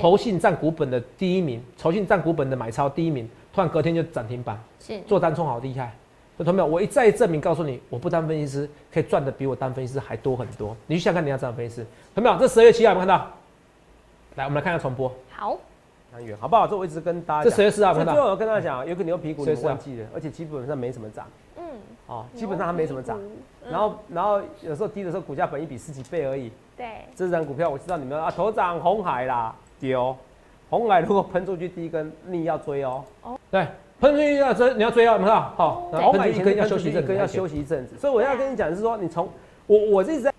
[0.00, 4.58] 投信占股本的第一名，投信占股本的买超第一名，突然隔天就涨停板。
[4.80, 5.92] 是做单冲好厉害。
[6.36, 10.76] 同学们，我一再证明告诉你，我不当分析师可以赚的比我当分析师还多很多。
[10.86, 11.86] 你去想看你要当分析师。
[12.14, 13.30] 同学们，这十二月七号有没有看到？
[14.34, 15.10] 来，我们来看一下重播。
[15.30, 15.58] 好。
[16.20, 16.66] 远好不好？
[16.66, 17.50] 这我一直跟大家讲。
[17.50, 17.92] 这谁是啊？
[17.92, 21.26] 最后我跟大家讲，有可能有皮股你忘记了，而且基本上没什么涨。
[21.56, 21.64] 嗯。
[22.06, 23.18] 哦，基本上它没什么涨。
[23.70, 26.52] 然后，然后有时候低的时候，股价本一比十几倍而已。
[26.76, 26.86] 对。
[27.14, 30.16] 这张股票我知道你们啊，头涨红海啦，丢。
[30.70, 33.04] 红海如果喷出去第一根，你要追哦。
[33.22, 33.38] 哦。
[33.50, 33.66] 对，
[34.00, 35.34] 喷出去要追，你要追哦，有没有？
[35.34, 35.88] 好。
[35.92, 37.96] 红海一根要休息一阵，要休息一阵子。
[37.98, 39.28] 所以我要跟你讲是说，你从
[39.66, 40.32] 我我一直在，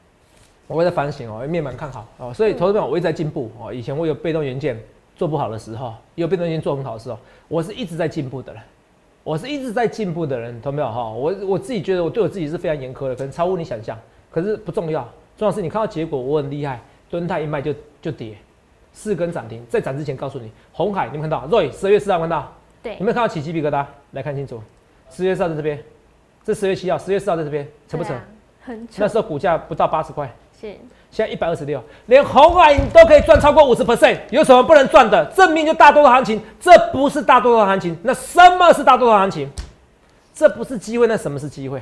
[0.68, 3.74] 我在反省哦，面板看好哦，所以投资者我一直在进步哦。
[3.74, 4.80] 以前我有被动元件。
[5.18, 8.62] 做不好的时候，也有变动性做很好的时候，我是一直在进步的人，
[9.24, 10.90] 我是一直在进步的人，懂没有？
[10.90, 11.10] 哈？
[11.10, 13.98] 我我自己觉得我对我自己是非常严苛的，可能超乎你想象，
[14.30, 15.02] 可是不重要，
[15.36, 18.38] 重要是你看到结果，我很厉害，蹲泰一卖就就跌，
[18.94, 22.54] 四根涨停，在涨之前告诉你，红海你们看到，Roy 十月四号看到，
[22.84, 23.84] 对，有没有看到起鸡皮疙瘩？
[24.12, 24.62] 来看清楚，
[25.10, 25.84] 十月四号在这边，
[26.44, 28.16] 这十月七号，十月四号在这边，成不成？
[28.62, 30.76] 很那时候股价不到八十块，是。
[31.18, 35.26] 现在一百二十六，连红海你都可以赚超过五十 percent，有什么不能赚的？
[35.36, 39.50] 证明就大多数行情，这不是大多数行情，那什么是大多数行情？
[40.36, 41.82] 这不是机会，那什么是机会？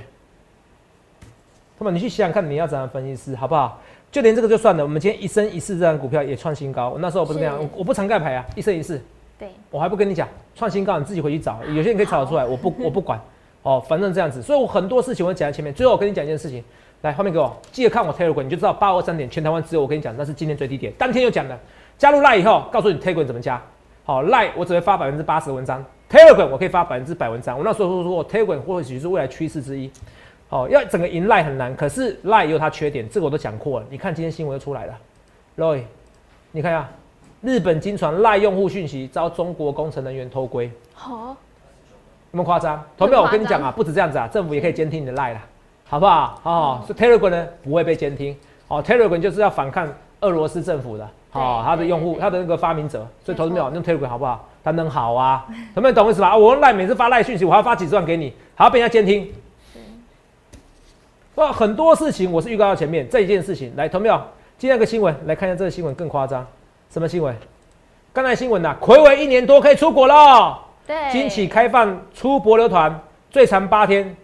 [1.78, 3.82] 那么你去想想看，你要怎样分析师好不好？
[4.10, 9.04] 就连这个就算了，我们今天一生一世这张股票也创新高，我那时候不是这样，我不常盖牌啊，一生一世，
[9.38, 13.19] 对，我还不跟你讲创新高，你自己回去找，有些人可以找得出来，我不我不管，
[13.63, 16.63] 哦，反正这样子，所以我很多事情我讲在前面，最后我跟你讲一件事情。
[17.05, 20.91] 来，画面给我，记得看我 Telegram，你就知道八二三点全台湾只有我跟你讲，那是今天最低点。
[20.97, 21.57] 当天就讲了，
[21.97, 23.61] 加入 Line 以后，告诉你 Telegram 怎么加。
[24.03, 27.57] 好，Line 我只会发百分之八十的文章，Telegram 我可以发百分之百文章。
[27.57, 29.89] 我那时候说说 Telegram 或许是未来趋势之一。
[30.47, 33.85] 好，要整个赢 Line 很难，可是 Line 有它缺点，这个我都讲过了。
[33.89, 34.97] 你看今天新闻又出来了
[35.57, 35.81] ，Roy，
[36.51, 36.87] 你看一下，
[37.41, 40.71] 日本金传赖用户讯息遭中国工程人员偷窥。
[40.93, 41.35] 好，
[42.31, 42.83] 那么夸张？
[42.97, 43.23] 同没有？
[43.23, 45.41] 我跟你讲啊，不止这样子啊，政府也可以监听你的 Line 啦。
[45.88, 46.39] 好不好？
[46.43, 48.36] 哦，所以 Telegram 呢不会被监听。
[48.67, 49.88] 哦，Telegram 就是要反抗
[50.21, 51.08] 俄罗斯政府的。
[51.32, 53.06] 哦，他的用户，他的那个发明者。
[53.24, 54.48] 所以投资没有用 Telegram 好不好？
[54.63, 55.45] 它能好啊？
[55.76, 56.36] 有没有懂我意思吧？
[56.36, 59.32] 我赖每次发赖讯息，我还要发几十万给你，还要被人家监听。
[61.36, 63.08] 哇，很多事情我是预告到前面。
[63.10, 64.19] 这一件事情，来，投没有？
[64.58, 66.48] 今天个新闻，来看一下这个新闻更夸张。
[66.89, 67.36] 什么新闻？
[68.12, 70.58] 刚才新闻呐，魁违一年多可以出国了。
[70.88, 70.95] 对。
[71.12, 74.15] 今起开放出国留团，最长八天。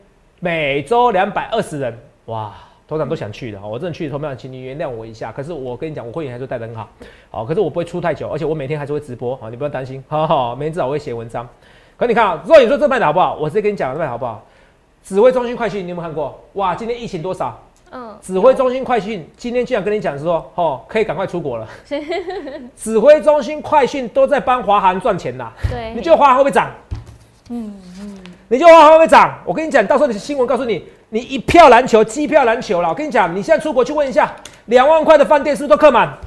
[0.44, 2.52] 每周两百二十人，哇，
[2.88, 5.32] 头长都想去的，我真的去，头长，请你原谅我一下。
[5.32, 6.90] 可是我跟你讲，我会员还是带的很好，
[7.30, 11.48] 好，可是我不会出太久，而且我每天还是会直播，好，你不用担心， 好好，每天至少会写文章。
[11.96, 14.44] 可你看啊，若你说这卖的好不好，我直接跟你讲卖好不好？
[15.04, 16.44] 指挥中心快讯，你有没有看过？
[16.54, 17.56] 哇，今天疫情多少？
[17.92, 21.68] 嗯，指挥中心快讯今天竟然跟你讲说，哦，可以赶快出国了。
[22.76, 25.52] 指挥中心快讯都在帮华航赚钱呐。
[25.70, 26.72] 对，你觉得华航会不会涨？
[27.50, 27.91] 嗯嗯。
[28.52, 29.34] 你就话会不会涨？
[29.46, 32.90] 我跟你讲，到时候你新闻告诉你，你一票难求，机票难求了。
[32.90, 34.30] 我跟你讲，你现在出国去问一下，
[34.66, 36.18] 两万块的饭店是不是都客满？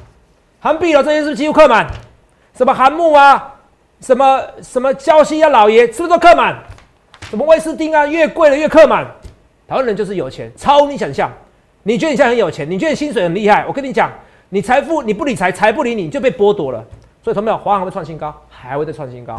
[0.58, 1.86] 韩碧楼这些是不是几乎客满？
[2.54, 3.56] 什么韩木啊，
[4.00, 6.56] 什么什么礁溪啊，老爷是不是都客满？
[7.28, 9.04] 什么威斯汀啊，越贵的越客满。
[9.68, 11.30] 台湾人就是有钱，超你想象。
[11.82, 12.70] 你觉得你现在很有钱？
[12.70, 13.66] 你觉得薪水很厉害？
[13.68, 14.10] 我跟你讲，
[14.48, 16.82] 你财富你不理财，财不理你，就被剥夺了。
[17.22, 17.58] 所以，同没有？
[17.58, 19.38] 华航会创新高，还会再创新高。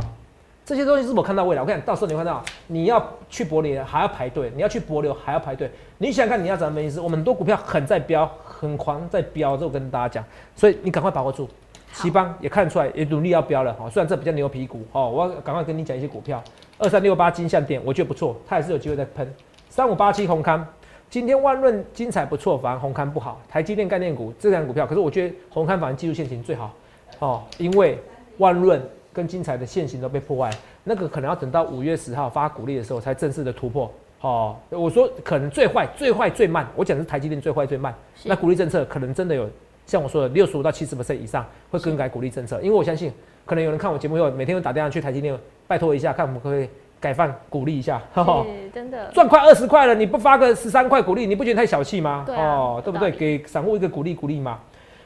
[0.66, 1.62] 这些东西是我看到未来。
[1.62, 5.70] 我跟你讲，到时候你看到你要去博流还要排队，你要去博流还要排队。
[6.00, 7.00] 你想看你要怎么分析？
[7.00, 10.26] 我们很多股票很在飙，很狂在飙，这我跟大家讲。
[10.56, 11.48] 所以你赶快把握住。
[11.94, 13.72] 奇邦也看出来，也努力要飙了。
[13.76, 16.44] 哈，虽然这比较牛皮股，哦，我要赶快跟你讲一些股票。
[16.80, 19.32] 二三六八金像店，我觉得不错，它也是有机会在喷。
[19.70, 20.68] 三五八七红康，
[21.12, 23.40] 今天万润精彩不错，反而红康不好。
[23.48, 26.74] 台积电概念股这两股票，可是我觉得红康反而技术线型最好。
[27.20, 28.00] 哦，因为
[28.40, 28.82] 万润。
[29.16, 30.52] 跟精彩的现行都被破坏，
[30.84, 33.90] 那个可能要等到五月十号发股利的时候才正式的突破。
[34.20, 37.94] 哦，我说可能最坏、最坏、最慢，我讲的是台积电最坏最慢。
[38.24, 39.50] 那鼓励政策可能真的有
[39.86, 43.14] 像我说的六十五到七十 percent 以上会更改鼓励政策，因为我相信
[43.46, 46.68] 可能有人看我节目以后，每天都打电话去台积电拜托一下，看我们可不可以
[47.00, 48.02] 改放鼓励一下。
[48.16, 52.26] 是真的赚快二十块了，你不发个十三块鼓励，你不觉得太小气吗？
[52.30, 53.12] 哦，对不对？
[53.12, 54.60] 给散户一个鼓励鼓励嘛。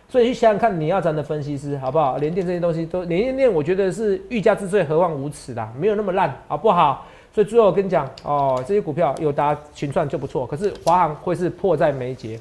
[0.09, 2.17] 所以去想想看，你要咱的分析师好不好？
[2.17, 7.05] 联电这些东西都联电电，我觉得是欲加之罪，何患无辞啦，没有那么烂，好不好？
[7.31, 12.39] 所以最后我跟你讲哦，这些股票有达群创就不错，可是华航会是迫在眉睫，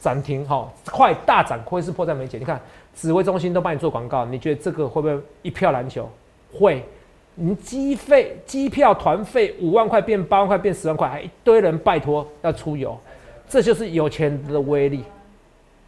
[0.00, 2.38] 涨停哈，快大涨会是迫在眉睫。
[2.38, 2.60] 你看
[2.94, 6.08] 指挥中心都帮你做广告，你觉得这个会不会一票难求？
[6.52, 6.84] 会，
[7.34, 12.96] 你机费、机票、团费五万块变八万块变十万块，还一堆人拜托要出游，
[13.48, 15.02] 这就是有钱的威力。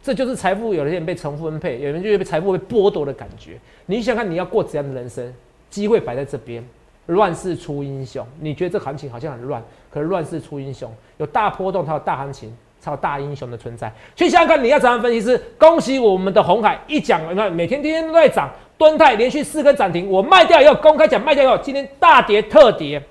[0.05, 3.59] 这就是财富，有的人被重复分配，有人就被财富被剥夺的感觉。
[3.87, 5.33] 你想看你要过怎样的人生？
[5.67, 6.63] 机会摆在这边，
[7.07, 8.23] 乱世出英雄。
[8.39, 13.91] 你觉得这行情好像很乱，可是乱世出英雄，有大波动才有大行情，才有大英雄的存在。
[14.15, 15.41] 去想想看，你要怎样分析师？
[15.57, 23.01] 恭喜我们的红海一讲，你看每天天天都在涨，敦泰连续四根涨停，我卖掉以后公开讲卖掉以后，今天大跌特跌。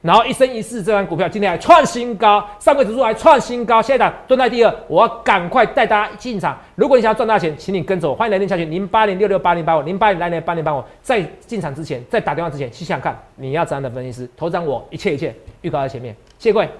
[0.00, 6.56] 然后一生一世这张股票今天还创新高，上柜指数还创新高，现在涨蹲在第二，我要赶快带大家进场。
[6.76, 10.84] 如果你想要赚大钱，请你跟着我，欢迎来电下群零八零六六八零八五零八零来电八零八五。
[11.02, 16.14] 在进场之前，在打电话之前，去想想看你要怎样的分析师，头涨我一切一切预告在前面。
[16.38, 16.70] 谢谢各位，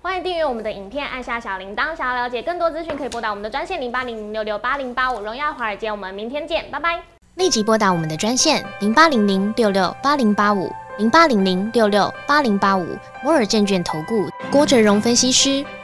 [0.00, 1.96] 欢迎订阅我们的影片，按下小铃铛。
[1.96, 5.20] 想要了解更多资讯，可以拨打我们的专线零八零零六六八零八五。
[5.20, 7.00] 荣耀华尔街，我们明天见，拜拜。
[7.34, 10.70] 立即拨打我们的专线零八零零六六八零八五。
[10.98, 12.86] 零八零零六六八零八五
[13.22, 15.64] 摩尔证券投顾郭哲荣分析师，